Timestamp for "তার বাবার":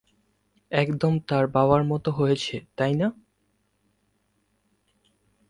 1.27-1.81